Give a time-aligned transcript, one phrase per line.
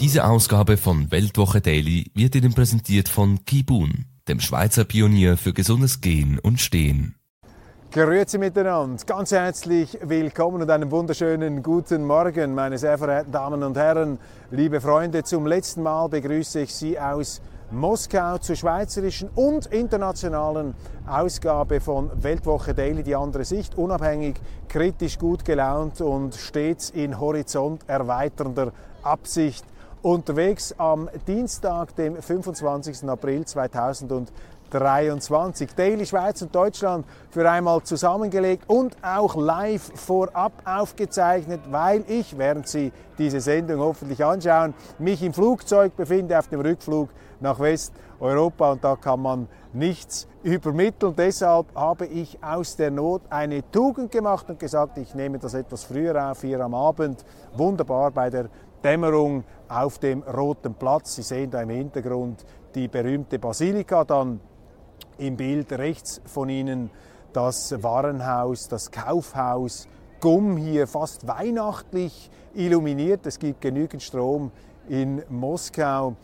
[0.00, 6.00] Diese Ausgabe von Weltwoche Daily wird Ihnen präsentiert von Kibun, dem Schweizer Pionier für gesundes
[6.00, 7.16] Gehen und Stehen.
[7.90, 13.76] Grüezi miteinander, ganz herzlich willkommen und einen wunderschönen guten Morgen, meine sehr verehrten Damen und
[13.76, 14.20] Herren,
[14.52, 15.24] liebe Freunde.
[15.24, 17.40] Zum letzten Mal begrüße ich Sie aus
[17.72, 20.74] Moskau zur schweizerischen und internationalen
[21.08, 24.36] Ausgabe von Weltwoche Daily, die andere Sicht, unabhängig,
[24.68, 29.64] kritisch, gut gelaunt und stets in Horizont erweiternder Absicht
[30.08, 33.06] unterwegs am Dienstag, dem 25.
[33.06, 35.74] April 2023.
[35.74, 42.68] Daily Schweiz und Deutschland für einmal zusammengelegt und auch live vorab aufgezeichnet, weil ich, während
[42.68, 48.82] Sie diese Sendung hoffentlich anschauen, mich im Flugzeug befinde auf dem Rückflug nach Westeuropa und
[48.82, 51.12] da kann man nichts übermitteln.
[51.18, 55.84] Deshalb habe ich aus der Not eine Tugend gemacht und gesagt, ich nehme das etwas
[55.84, 58.48] früher auf, hier am Abend, wunderbar bei der
[58.82, 61.16] Dämmerung auf dem Roten Platz.
[61.16, 64.40] Sie sehen da im Hintergrund die berühmte Basilika, dann
[65.18, 66.90] im Bild rechts von Ihnen
[67.32, 69.88] das Warenhaus, das Kaufhaus
[70.20, 73.24] Gumm hier fast weihnachtlich illuminiert.
[73.24, 74.50] Es gibt genügend Strom
[74.88, 76.16] in Moskau.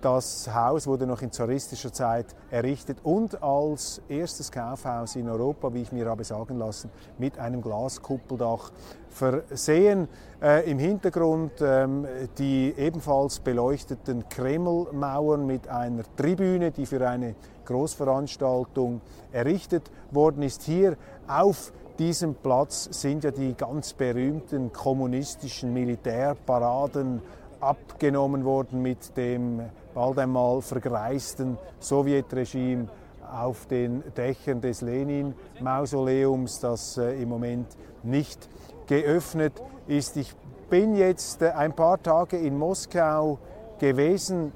[0.00, 5.82] Das Haus wurde noch in zaristischer Zeit errichtet und als erstes Kaufhaus in Europa, wie
[5.82, 8.72] ich mir habe sagen lassen, mit einem Glaskuppeldach
[9.10, 10.08] versehen.
[10.40, 12.06] Äh, Im Hintergrund ähm,
[12.38, 17.34] die ebenfalls beleuchteten Kremlmauern mit einer Tribüne, die für eine
[17.66, 19.02] Großveranstaltung
[19.32, 20.62] errichtet worden ist.
[20.62, 20.96] Hier
[21.28, 27.20] auf diesem Platz sind ja die ganz berühmten kommunistischen Militärparaden
[27.60, 29.62] abgenommen worden mit dem
[29.94, 32.88] bald einmal vergreisten Sowjetregime
[33.32, 37.68] auf den Dächern des Lenin-Mausoleums, das äh, im Moment
[38.02, 38.48] nicht
[38.86, 39.52] geöffnet
[39.86, 40.16] ist.
[40.16, 40.34] Ich
[40.68, 43.38] bin jetzt äh, ein paar Tage in Moskau
[43.78, 44.52] gewesen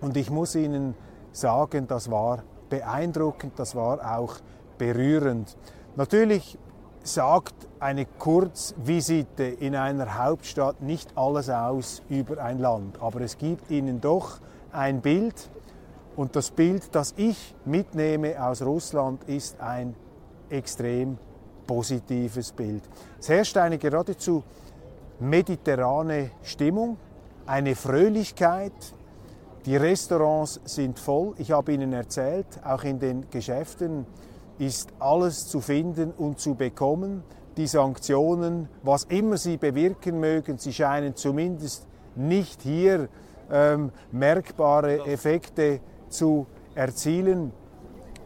[0.00, 0.94] und ich muss Ihnen
[1.32, 4.36] sagen, das war beeindruckend, das war auch
[4.78, 5.56] berührend.
[5.96, 6.58] Natürlich
[7.02, 13.70] sagt eine Kurzvisite in einer Hauptstadt nicht alles aus über ein Land, aber es gibt
[13.70, 14.38] Ihnen doch
[14.72, 15.50] ein Bild
[16.16, 19.94] und das Bild, das ich mitnehme aus Russland, ist ein
[20.50, 21.16] extrem
[21.66, 22.82] positives Bild.
[23.18, 24.42] Es herrscht eine geradezu
[25.20, 26.96] mediterrane Stimmung,
[27.46, 28.72] eine Fröhlichkeit.
[29.66, 31.34] Die Restaurants sind voll.
[31.38, 34.06] Ich habe Ihnen erzählt, auch in den Geschäften
[34.60, 37.22] ist alles zu finden und zu bekommen.
[37.56, 43.08] Die Sanktionen, was immer sie bewirken mögen, sie scheinen zumindest nicht hier
[43.50, 47.52] ähm, merkbare Effekte zu erzielen.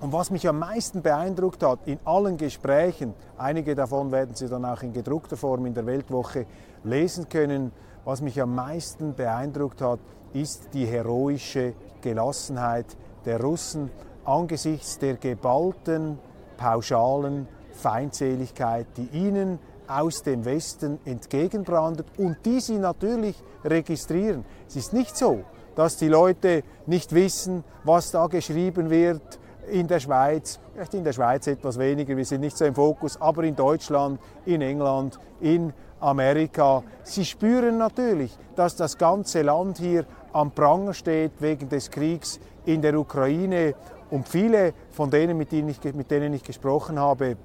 [0.00, 4.64] Und was mich am meisten beeindruckt hat in allen Gesprächen, einige davon werden Sie dann
[4.64, 6.46] auch in gedruckter Form in der Weltwoche
[6.82, 7.70] lesen können,
[8.04, 10.00] was mich am meisten beeindruckt hat,
[10.34, 13.90] ist die heroische Gelassenheit der Russen
[14.24, 16.18] angesichts der geballten,
[16.56, 24.44] pauschalen Feindseligkeit, die ihnen aus dem Westen entgegenbrandet und die sie natürlich registrieren.
[24.66, 29.38] Es ist nicht so, dass die Leute nicht wissen, was da geschrieben wird
[29.70, 33.20] in der Schweiz, vielleicht in der Schweiz etwas weniger, wir sind nicht so im Fokus,
[33.20, 36.82] aber in Deutschland, in England, in Amerika.
[37.02, 42.82] Sie spüren natürlich, dass das ganze Land hier am Pranger steht wegen des Kriegs in
[42.82, 43.74] der Ukraine
[44.10, 47.36] und viele von denen, mit denen ich, mit denen ich gesprochen habe,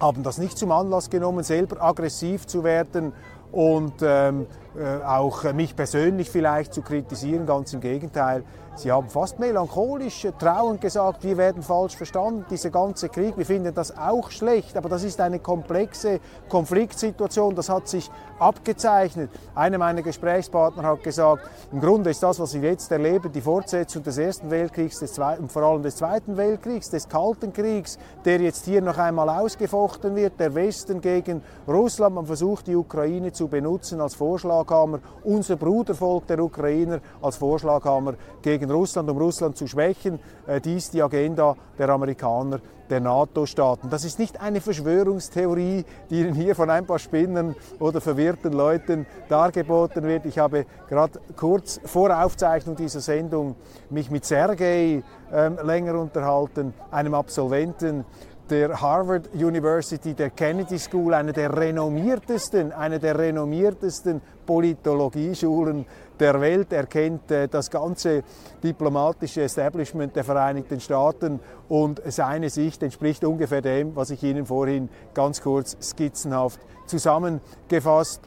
[0.00, 3.12] haben das nicht zum Anlass genommen, selber aggressiv zu werden
[3.52, 4.46] und ähm,
[4.78, 7.46] äh, auch mich persönlich vielleicht zu kritisieren.
[7.46, 8.44] Ganz im Gegenteil,
[8.76, 13.74] sie haben fast melancholisch trauernd gesagt, wir werden falsch verstanden, dieser ganze Krieg, wir finden
[13.74, 19.30] das auch schlecht, aber das ist eine komplexe Konfliktsituation, das hat sich abgezeichnet.
[19.54, 24.02] Einer meiner Gesprächspartner hat gesagt, im Grunde ist das, was wir jetzt erleben, die Fortsetzung
[24.02, 28.40] des Ersten Weltkriegs des Zweiten, und vor allem des Zweiten Weltkriegs, des Kalten Kriegs, der
[28.40, 33.48] jetzt hier noch einmal ausgefochten wird, der Westen gegen Russland, man versucht die Ukraine zu
[33.48, 39.68] benutzen als Vorschlag Vorschlaghammer, unser Brudervolk der Ukrainer als Vorschlaghammer gegen Russland, um Russland zu
[39.68, 40.18] schwächen.
[40.48, 42.60] Äh, dies die Agenda der Amerikaner,
[42.90, 43.88] der NATO-Staaten.
[43.88, 49.06] Das ist nicht eine Verschwörungstheorie, die Ihnen hier von ein paar Spinnern oder verwirrten Leuten
[49.28, 50.26] dargeboten wird.
[50.26, 53.54] Ich habe gerade kurz vor Aufzeichnung dieser Sendung
[53.90, 58.04] mich mit Sergei ähm, länger unterhalten, einem Absolventen
[58.50, 65.86] der Harvard University, der Kennedy School, eine der renommiertesten, eine der renommiertesten Politologieschulen
[66.20, 66.72] der Welt.
[66.72, 68.22] Er kennt äh, das ganze
[68.62, 74.88] diplomatische Establishment der Vereinigten Staaten und seine Sicht entspricht ungefähr dem, was ich Ihnen vorhin
[75.14, 78.20] ganz kurz skizzenhaft zusammengefasst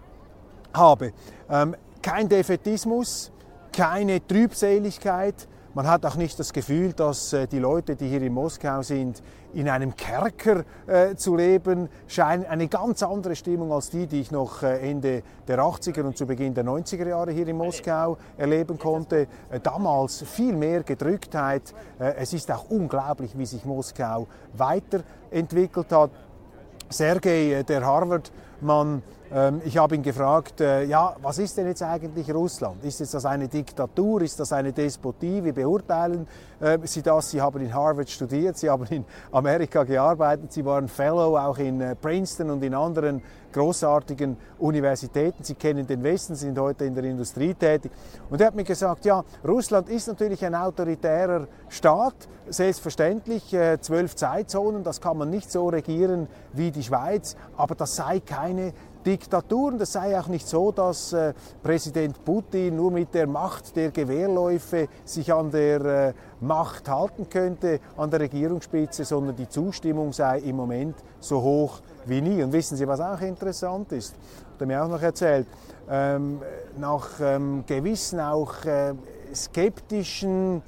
[0.73, 1.13] habe.
[1.49, 3.31] Ähm, kein Defetismus,
[3.71, 8.33] keine Trübseligkeit, man hat auch nicht das Gefühl, dass äh, die Leute, die hier in
[8.33, 9.23] Moskau sind,
[9.53, 12.45] in einem Kerker äh, zu leben scheinen.
[12.45, 16.25] Eine ganz andere Stimmung als die, die ich noch äh, Ende der 80er und zu
[16.25, 19.27] Beginn der 90er Jahre hier in Moskau erleben konnte.
[19.49, 21.73] Äh, damals viel mehr Gedrücktheit.
[21.97, 26.11] Es ist auch unglaublich, wie sich Moskau weiterentwickelt hat.
[26.93, 29.01] Sergei, äh, der Harvard-Mann,
[29.33, 32.85] ähm, ich habe ihn gefragt, äh, ja, was ist denn jetzt eigentlich Russland?
[32.85, 34.21] Ist das eine Diktatur?
[34.21, 35.43] Ist das eine Despotie?
[35.43, 36.27] Wie beurteilen
[36.59, 37.31] äh, Sie das?
[37.31, 41.81] Sie haben in Harvard studiert, Sie haben in Amerika gearbeitet, Sie waren Fellow auch in
[41.81, 43.23] äh, Princeton und in anderen
[43.53, 45.43] großartigen Universitäten.
[45.43, 47.91] Sie kennen den Westen, sind heute in der Industrie tätig.
[48.29, 54.83] Und er hat mir gesagt, ja, Russland ist natürlich ein autoritärer Staat, selbstverständlich, zwölf Zeitzonen,
[54.83, 58.73] das kann man nicht so regieren wie die Schweiz, aber das sei keine
[59.05, 59.77] Diktaturen.
[59.77, 64.87] Das sei auch nicht so, dass äh, Präsident Putin nur mit der Macht der Gewehrläufe
[65.05, 70.55] sich an der äh, Macht halten könnte, an der Regierungsspitze, sondern die Zustimmung sei im
[70.55, 72.43] Moment so hoch wie nie.
[72.43, 74.13] Und wissen Sie, was auch interessant ist?
[74.13, 75.47] Hat er mir auch noch erzählt.
[75.89, 76.39] Ähm,
[76.77, 78.93] nach ähm, gewissen auch äh,
[79.33, 80.61] skeptischen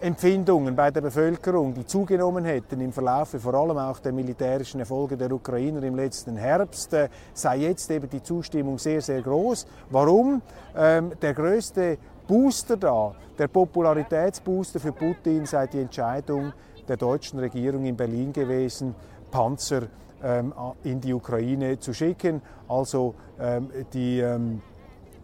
[0.00, 5.14] Empfindungen bei der Bevölkerung, die zugenommen hätten im Verlauf vor allem auch der militärischen Erfolge
[5.14, 9.66] der Ukrainer im letzten Herbst, äh, sei jetzt eben die Zustimmung sehr, sehr groß.
[9.90, 10.40] Warum?
[10.74, 16.54] Ähm, der größte Booster da, der Popularitätsbooster für Putin sei die Entscheidung
[16.88, 18.94] der deutschen Regierung in Berlin gewesen,
[19.30, 19.82] Panzer
[20.22, 20.52] ähm,
[20.84, 24.62] in die Ukraine zu schicken, also ähm, die ähm,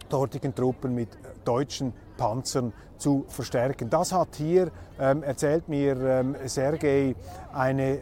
[0.09, 1.09] dortigen Truppen mit
[1.43, 3.89] deutschen Panzern zu verstärken.
[3.89, 7.13] Das hat hier, erzählt mir Sergei,
[7.53, 8.01] eine äh,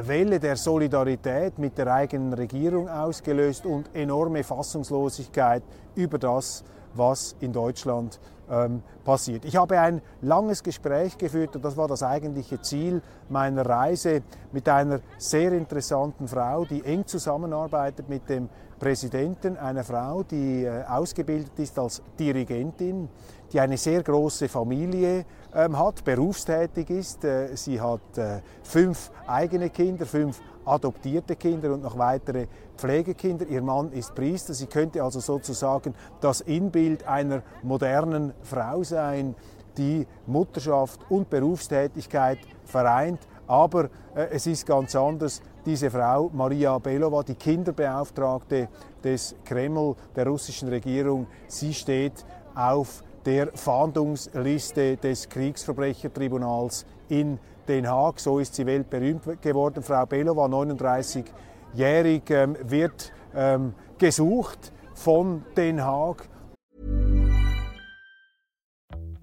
[0.00, 5.62] Welle der Solidarität mit der eigenen Regierung ausgelöst und enorme Fassungslosigkeit
[5.94, 6.64] über das,
[6.94, 8.18] was in Deutschland
[8.50, 9.44] ähm, passiert.
[9.44, 14.68] Ich habe ein langes Gespräch geführt und das war das eigentliche Ziel meiner Reise mit
[14.68, 18.48] einer sehr interessanten Frau, die eng zusammenarbeitet mit dem
[18.78, 23.08] Präsidenten, einer Frau, die äh, ausgebildet ist als Dirigentin,
[23.54, 25.24] die eine sehr große Familie
[25.54, 27.24] ähm, hat, berufstätig ist.
[27.24, 33.46] Äh, sie hat äh, fünf eigene Kinder, fünf adoptierte Kinder und noch weitere Pflegekinder.
[33.46, 34.54] Ihr Mann ist Priester.
[34.54, 39.36] Sie könnte also sozusagen das Inbild einer modernen Frau sein,
[39.78, 43.20] die Mutterschaft und Berufstätigkeit vereint.
[43.46, 43.84] Aber
[44.16, 45.40] äh, es ist ganz anders.
[45.64, 48.68] Diese Frau, Maria Belova, die Kinderbeauftragte
[49.04, 52.24] des Kreml, der russischen Regierung, sie steht
[52.54, 57.38] auf der Fahndungsliste des Kriegsverbrechertribunals in
[57.68, 58.20] Den Haag.
[58.20, 59.82] So ist sie weltberühmt geworden.
[59.82, 66.28] Frau Belova, 39-jährig, ähm, wird ähm, gesucht von Den Haag.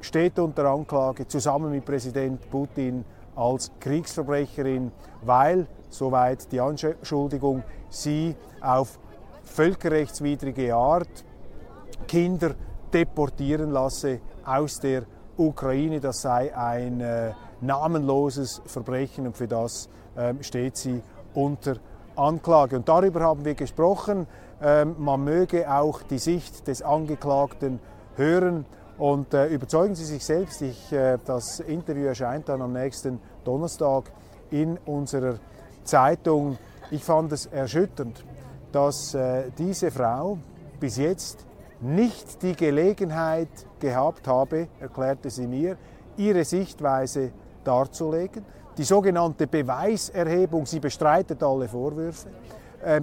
[0.00, 8.98] Steht unter Anklage zusammen mit Präsident Putin als Kriegsverbrecherin, weil, soweit die Anschuldigung, sie auf
[9.42, 11.24] völkerrechtswidrige Art
[12.06, 12.54] Kinder
[12.92, 15.02] deportieren lasse aus der
[15.36, 16.00] Ukraine.
[16.00, 21.02] Das sei ein äh, namenloses Verbrechen und für das ähm, steht sie
[21.34, 21.76] unter
[22.16, 22.76] Anklage.
[22.76, 24.26] Und darüber haben wir gesprochen.
[24.60, 27.78] Ähm, man möge auch die Sicht des Angeklagten
[28.16, 28.64] hören
[28.98, 30.60] und äh, überzeugen Sie sich selbst.
[30.62, 34.10] Ich, äh, das Interview erscheint dann am nächsten Donnerstag
[34.50, 35.36] in unserer
[35.84, 36.58] Zeitung.
[36.90, 38.24] Ich fand es erschütternd,
[38.72, 40.38] dass äh, diese Frau
[40.80, 41.46] bis jetzt
[41.80, 45.76] nicht die Gelegenheit gehabt habe, erklärte sie mir,
[46.16, 47.30] ihre Sichtweise
[47.62, 48.44] darzulegen.
[48.76, 52.28] Die sogenannte Beweiserhebung, sie bestreitet alle Vorwürfe,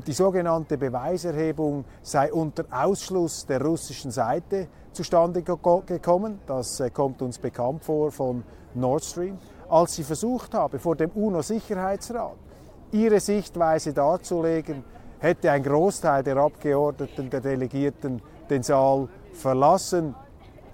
[0.08, 6.40] die sogenannte Beweiserhebung sei unter Ausschluss der russischen Seite zustande gekommen.
[6.48, 9.38] Das äh, kommt uns bekannt vor von Nord Stream.
[9.70, 12.36] Als sie versucht habe, vor dem UNO-Sicherheitsrat
[12.92, 14.84] ihre Sichtweise darzulegen,
[15.20, 20.16] hätte ein Großteil der Abgeordneten, der Delegierten den Saal verlassen.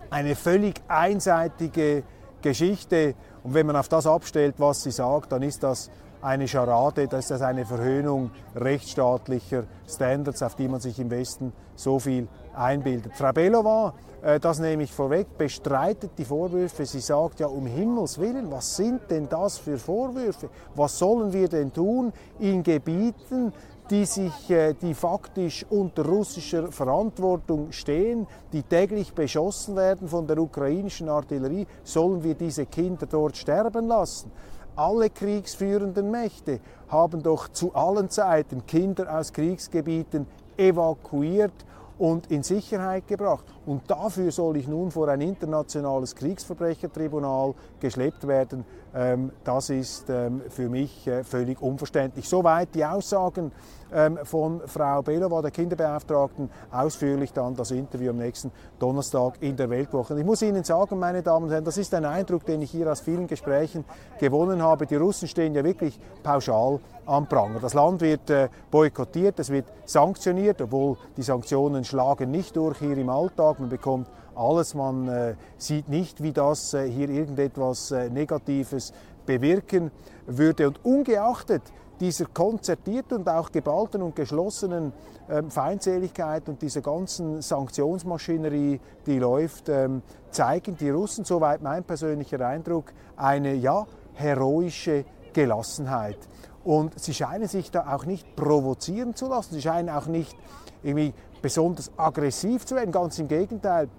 [0.10, 2.03] Eine völlig einseitige
[2.41, 3.15] Geschichte.
[3.43, 5.89] Und wenn man auf das abstellt, was sie sagt, dann ist das
[6.22, 11.51] eine Scharade, das ist das eine Verhöhnung rechtsstaatlicher Standards, auf die man sich im Westen
[11.75, 13.13] so viel einbildet.
[13.16, 16.86] Frau Belova, äh, das nehme ich vorweg, bestreitet die Vorwürfe.
[16.86, 20.50] Sie sagt ja, um Himmels Willen, was sind denn das für Vorwürfe?
[20.75, 23.51] Was sollen wir denn tun in Gebieten,
[23.90, 30.38] die, sich, äh, die faktisch unter russischer Verantwortung stehen, die täglich beschossen werden von der
[30.38, 34.32] ukrainischen Artillerie, sollen wir diese Kinder dort sterben lassen?
[34.75, 36.60] Alle kriegsführenden Mächte
[36.90, 41.54] haben doch zu allen Zeiten Kinder aus Kriegsgebieten evakuiert
[41.98, 43.46] und in Sicherheit gebracht.
[43.72, 48.66] Und dafür soll ich nun vor ein internationales Kriegsverbrechertribunal geschleppt werden.
[48.94, 52.28] Ähm, das ist ähm, für mich äh, völlig unverständlich.
[52.28, 53.54] Soweit die Aussagen
[53.94, 59.70] ähm, von Frau Belova, der Kinderbeauftragten, ausführlich dann das Interview am nächsten Donnerstag in der
[59.70, 60.16] Weltwoche.
[60.16, 62.72] Und ich muss Ihnen sagen, meine Damen und Herren, das ist ein Eindruck, den ich
[62.72, 63.86] hier aus vielen Gesprächen
[64.20, 64.86] gewonnen habe.
[64.86, 67.60] Die Russen stehen ja wirklich pauschal am Pranger.
[67.60, 72.98] Das Land wird äh, boykottiert, es wird sanktioniert, obwohl die Sanktionen schlagen nicht durch hier
[72.98, 73.58] im Alltag.
[73.62, 78.91] Man bekommt alles, man äh, sieht nicht, wie das äh, hier irgendetwas äh, Negatives
[79.25, 79.91] bewirken
[80.25, 80.68] würde.
[80.68, 81.62] Und ungeachtet
[82.00, 84.91] dieser konzertierten und auch geballten und geschlossenen
[85.30, 90.01] ähm, Feindseligkeit und dieser ganzen Sanktionsmaschinerie, die läuft, ähm,
[90.32, 96.18] zeigen die Russen, soweit mein persönlicher Eindruck, eine ja, heroische Gelassenheit.
[96.63, 99.53] Und sie scheinen sich da auch nicht provozieren zu lassen.
[99.53, 100.36] Sie scheinen auch nicht
[100.84, 102.92] irgendwie besonders aggressiv zu werden.
[102.92, 103.90] Ganz im Gegenteil.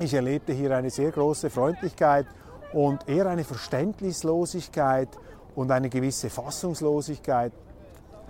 [0.00, 2.26] Ich erlebte hier eine sehr große Freundlichkeit
[2.72, 5.08] und eher eine Verständnislosigkeit
[5.54, 7.52] und eine gewisse Fassungslosigkeit,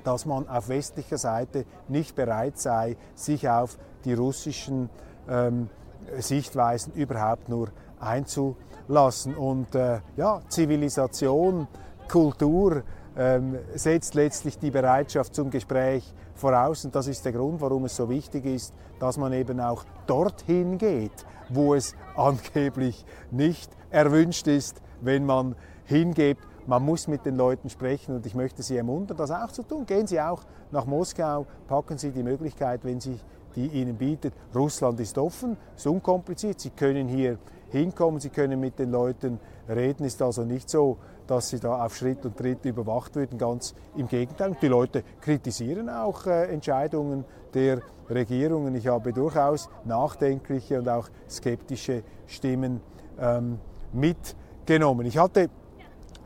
[0.05, 4.91] dass man auf westlicher Seite nicht bereit sei, sich auf die russischen
[5.29, 5.71] ähm,
[6.19, 7.69] Sichtweisen überhaupt nur
[7.99, 9.35] einzulassen.
[9.35, 11.67] Und äh, ja, Zivilisation,
[12.09, 12.83] Kultur,
[13.17, 16.85] ähm, setzt letztlich die Bereitschaft zum Gespräch voraus.
[16.85, 20.79] Und das ist der Grund, warum es so wichtig ist, dass man eben auch dorthin
[20.79, 25.55] geht, wo es angeblich nicht erwünscht ist, wenn man
[25.85, 26.39] hingeht.
[26.67, 29.85] Man muss mit den Leuten sprechen und ich möchte Sie ermuntern, das auch zu tun.
[29.85, 33.21] Gehen Sie auch nach Moskau, packen Sie die Möglichkeit, wenn Sie
[33.55, 34.35] die Ihnen bietet.
[34.55, 36.61] Russland ist offen, ist unkompliziert.
[36.61, 37.39] Sie können hier
[37.71, 40.05] hinkommen, Sie können mit den Leuten reden.
[40.05, 43.39] Ist also nicht so, dass sie da auf Schritt und Tritt überwacht würden.
[43.39, 44.57] Ganz im Gegenteil.
[44.61, 48.75] Die Leute kritisieren auch äh, Entscheidungen der Regierungen.
[48.75, 52.81] Ich habe durchaus nachdenkliche und auch skeptische Stimmen
[53.19, 53.59] ähm,
[53.93, 55.07] mitgenommen.
[55.07, 55.49] Ich hatte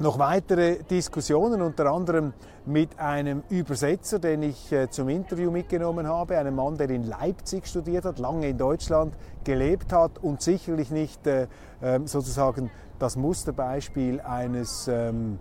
[0.01, 2.33] noch weitere Diskussionen, unter anderem
[2.67, 7.67] mit einem Übersetzer, den ich äh, zum Interview mitgenommen habe, einem Mann, der in Leipzig
[7.67, 11.49] studiert hat, lange in Deutschland gelebt hat und sicherlich nicht äh,
[11.83, 15.39] ähm, sozusagen das Musterbeispiel eines ähm,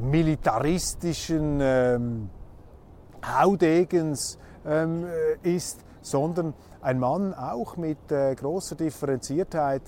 [0.00, 2.30] militaristischen ähm,
[3.26, 4.86] Haudegens äh,
[5.42, 9.82] ist, sondern ein Mann auch mit großer Differenziertheit.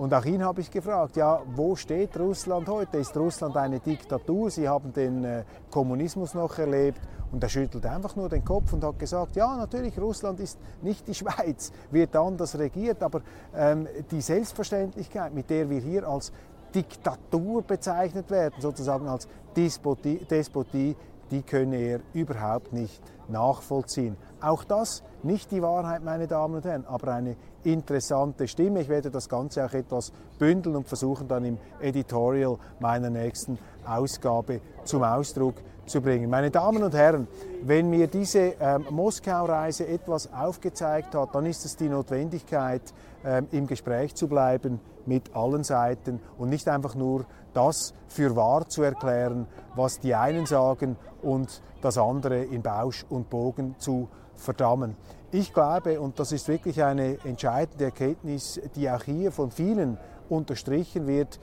[0.00, 2.96] Und auch ihn habe ich gefragt, ja, wo steht Russland heute?
[2.96, 4.50] Ist Russland eine Diktatur?
[4.50, 7.02] Sie haben den äh, Kommunismus noch erlebt.
[7.30, 11.06] Und er schüttelt einfach nur den Kopf und hat gesagt, ja, natürlich, Russland ist nicht
[11.06, 13.20] die Schweiz, wird anders regiert, aber
[13.54, 16.32] ähm, die Selbstverständlichkeit, mit der wir hier als
[16.74, 20.96] Diktatur bezeichnet werden, sozusagen als Despotie, Despotie,
[21.30, 24.16] die könne er überhaupt nicht nachvollziehen.
[24.40, 28.80] Auch das nicht die Wahrheit, meine Damen und Herren, aber eine interessante Stimme.
[28.80, 34.60] Ich werde das Ganze auch etwas bündeln und versuchen dann im Editorial meiner nächsten Ausgabe
[34.84, 35.54] zum Ausdruck
[35.86, 36.30] zu bringen.
[36.30, 37.26] Meine Damen und Herren,
[37.62, 42.82] wenn mir diese ähm, Moskau-Reise etwas aufgezeigt hat, dann ist es die Notwendigkeit,
[43.24, 48.68] ähm, im Gespräch zu bleiben mit allen Seiten und nicht einfach nur das für wahr
[48.68, 54.08] zu erklären, was die einen sagen und das andere in Bausch und Bogen zu
[54.40, 54.96] verdammen.
[55.32, 61.06] Ich glaube, und das ist wirklich eine entscheidende Erkenntnis, die auch hier von vielen unterstrichen
[61.06, 61.38] wird,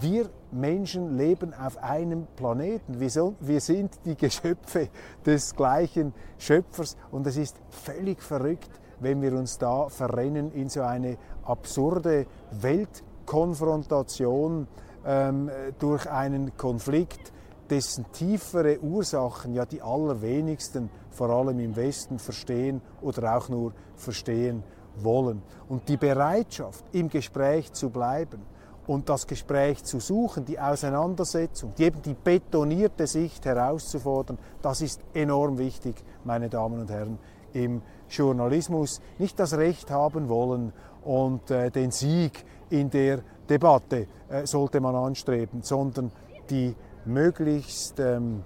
[0.00, 2.98] wir Menschen leben auf einem Planeten.
[2.98, 4.88] Wir sind die Geschöpfe
[5.24, 10.82] des gleichen Schöpfers und es ist völlig verrückt, wenn wir uns da verrennen in so
[10.82, 14.66] eine absurde Weltkonfrontation
[15.04, 17.32] ähm, durch einen Konflikt,
[17.70, 24.62] dessen tiefere Ursachen ja die allerwenigsten, vor allem im Westen, verstehen oder auch nur verstehen
[24.96, 25.42] wollen.
[25.68, 28.42] Und die Bereitschaft, im Gespräch zu bleiben
[28.86, 35.00] und das Gespräch zu suchen, die Auseinandersetzung, die eben die betonierte Sicht herauszufordern, das ist
[35.12, 37.18] enorm wichtig, meine Damen und Herren,
[37.52, 39.00] im Journalismus.
[39.18, 40.72] Nicht das Recht haben wollen
[41.04, 46.12] und äh, den Sieg in der Debatte äh, sollte man anstreben, sondern
[46.50, 46.74] die
[47.06, 48.44] möglichst ähm,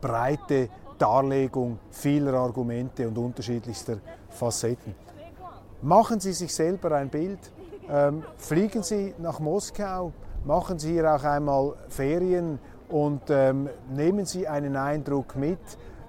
[0.00, 4.94] breite Darlegung vieler Argumente und unterschiedlichster Facetten.
[5.82, 7.40] Machen Sie sich selber ein Bild,
[7.88, 10.12] ähm, fliegen Sie nach Moskau,
[10.44, 15.58] machen Sie hier auch einmal Ferien und ähm, nehmen Sie einen Eindruck mit,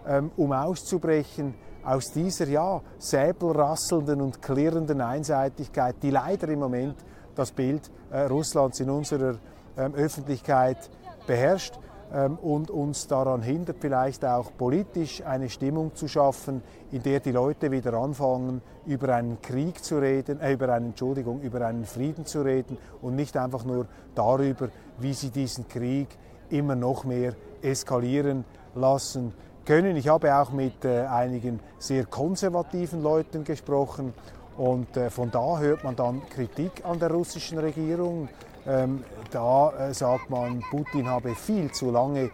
[0.08, 6.96] ähm, um auszubrechen aus dieser ja, säbelrasselnden und klirrenden Einseitigkeit, die leider im Moment
[7.36, 9.36] das Bild äh, Russlands in unserer
[9.76, 10.90] ähm, Öffentlichkeit
[11.28, 11.78] beherrscht
[12.14, 16.62] ähm, und uns daran hindert, vielleicht auch politisch eine Stimmung zu schaffen,
[16.92, 21.42] in der die Leute wieder anfangen, über einen Krieg zu reden, äh, über einen, Entschuldigung,
[21.42, 26.08] über einen Frieden zu reden und nicht einfach nur darüber, wie sie diesen Krieg
[26.50, 29.34] immer noch mehr eskalieren lassen
[29.66, 29.96] können.
[29.96, 34.14] Ich habe auch mit äh, einigen sehr konservativen Leuten gesprochen
[34.58, 38.30] und äh, von da hört man dann Kritik an der russischen Regierung.
[38.68, 42.30] Ähm, da äh, sagt man, Putin habe viel zu lange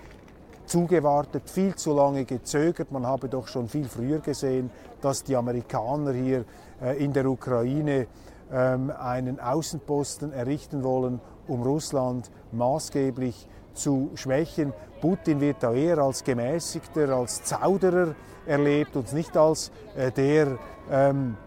[0.65, 2.91] zugewartet, viel zu lange gezögert.
[2.91, 4.69] Man habe doch schon viel früher gesehen,
[5.01, 6.43] dass die Amerikaner hier
[6.81, 8.07] äh, in der Ukraine
[8.51, 14.73] ähm, einen Außenposten errichten wollen, um Russland maßgeblich zu schwächen.
[14.99, 18.13] Putin wird da eher als gemäßigter, als Zauderer
[18.45, 20.57] erlebt und nicht als der
[20.91, 21.37] ähm,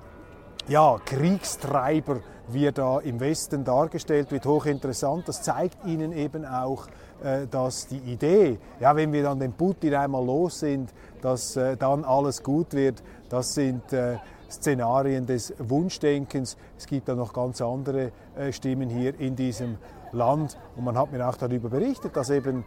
[0.68, 5.28] ja, Kriegstreiber, wie er da im Westen dargestellt wird, hochinteressant.
[5.28, 6.86] Das zeigt Ihnen eben auch,
[7.22, 11.76] äh, dass die Idee, ja, wenn wir dann den Putin einmal los sind, dass äh,
[11.76, 14.18] dann alles gut wird, das sind äh,
[14.50, 16.56] Szenarien des Wunschdenkens.
[16.76, 18.12] Es gibt da noch ganz andere
[18.50, 19.78] Stimmen hier in diesem
[20.12, 20.58] Land.
[20.76, 22.64] Und man hat mir auch darüber berichtet, dass eben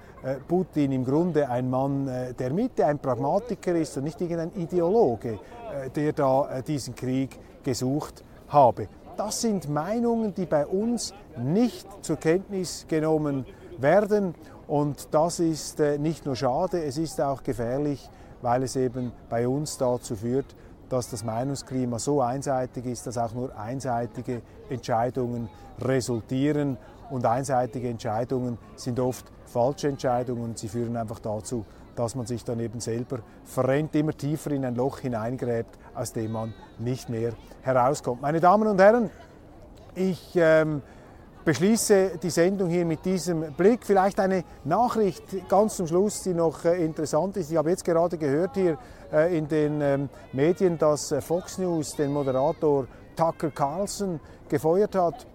[0.48, 5.40] Putin im Grunde ein Mann der Mitte, ein Pragmatiker ist und nicht irgendein Ideologe,
[5.96, 8.88] der da diesen Krieg gesucht habe.
[9.18, 13.46] Das sind Meinungen, die bei uns nicht zur Kenntnis genommen
[13.78, 14.36] werden.
[14.68, 18.10] Und das ist äh, nicht nur schade, es ist auch gefährlich,
[18.42, 20.56] weil es eben bei uns dazu führt,
[20.90, 26.78] dass das Meinungsklima so einseitig ist, dass auch nur einseitige Entscheidungen resultieren.
[27.10, 31.66] Und einseitige Entscheidungen sind oft falsche Entscheidungen und sie führen einfach dazu,
[31.96, 36.32] dass man sich dann eben selber verrennt, immer tiefer in ein Loch hineingräbt, aus dem
[36.32, 38.22] man nicht mehr herauskommt.
[38.22, 39.10] Meine Damen und Herren,
[39.96, 40.82] ich ähm,
[41.46, 43.86] beschließe die Sendung hier mit diesem Blick.
[43.86, 47.52] Vielleicht eine Nachricht ganz zum Schluss, die noch äh, interessant ist.
[47.52, 48.78] Ich habe jetzt gerade gehört hier
[49.14, 55.28] äh, in den ähm, Medien, dass äh, Fox News den Moderator Tucker Carlson gefeuert hat.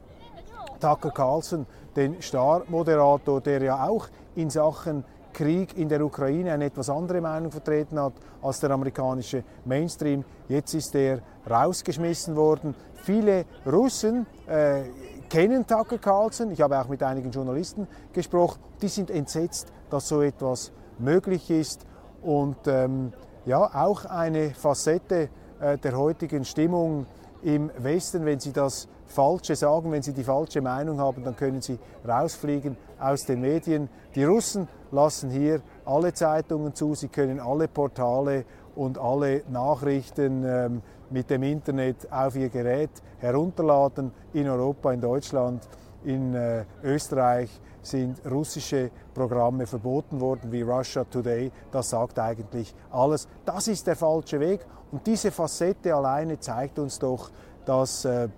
[0.80, 6.90] Tucker Carlson, den Star-Moderator, der ja auch in Sachen Krieg in der Ukraine eine etwas
[6.90, 10.24] andere Meinung vertreten hat als der amerikanische Mainstream.
[10.48, 12.74] Jetzt ist er rausgeschmissen worden.
[13.02, 14.82] Viele Russen äh,
[15.28, 16.50] kennen Tucker Carlson.
[16.50, 18.60] Ich habe auch mit einigen Journalisten gesprochen.
[18.82, 21.86] Die sind entsetzt, dass so etwas möglich ist.
[22.22, 23.12] Und ähm,
[23.46, 27.06] ja, auch eine Facette äh, der heutigen Stimmung
[27.42, 31.60] im Westen, wenn Sie das Falsche sagen, wenn Sie die falsche Meinung haben, dann können
[31.60, 33.88] Sie rausfliegen aus den Medien.
[34.14, 38.44] Die Russen lassen hier alle Zeitungen zu, sie können alle Portale
[38.74, 44.12] und alle Nachrichten ähm, mit dem Internet auf ihr Gerät herunterladen.
[44.32, 45.68] In Europa, in Deutschland,
[46.04, 51.50] in äh, Österreich sind russische Programme verboten worden wie Russia Today.
[51.72, 53.26] Das sagt eigentlich alles.
[53.44, 54.60] Das ist der falsche Weg
[54.92, 57.30] und diese Facette alleine zeigt uns doch,
[57.64, 58.28] dass äh,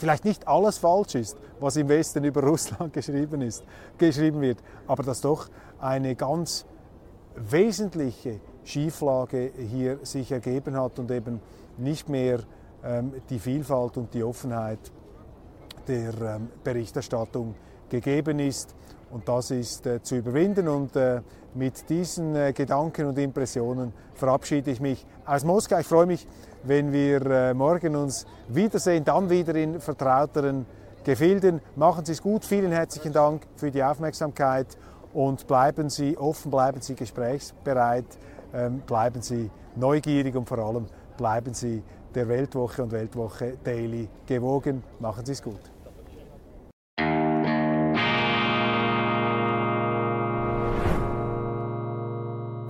[0.00, 3.64] vielleicht nicht alles falsch ist, was im Westen über Russland geschrieben, ist,
[3.98, 6.66] geschrieben wird, aber dass doch eine ganz
[7.36, 11.40] wesentliche Schieflage hier sich ergeben hat und eben
[11.78, 12.40] nicht mehr
[12.84, 14.78] ähm, die Vielfalt und die Offenheit
[15.86, 17.54] der ähm, Berichterstattung
[17.88, 18.74] gegeben ist.
[19.10, 20.68] Und das ist äh, zu überwinden.
[20.68, 21.20] Und äh,
[21.54, 25.78] mit diesen äh, Gedanken und Impressionen verabschiede ich mich aus Moskau.
[25.78, 26.26] Ich freue mich,
[26.62, 30.66] wenn wir äh, morgen uns wiedersehen, dann wieder in vertrauteren
[31.04, 31.60] Gefilden.
[31.76, 32.44] Machen Sie es gut.
[32.44, 34.76] Vielen herzlichen Dank für die Aufmerksamkeit
[35.12, 38.06] und bleiben Sie offen, bleiben Sie gesprächsbereit,
[38.54, 40.86] ähm, bleiben Sie neugierig und vor allem
[41.16, 41.82] bleiben Sie
[42.14, 44.82] der Weltwoche und Weltwoche Daily gewogen.
[44.98, 45.79] Machen Sie es gut.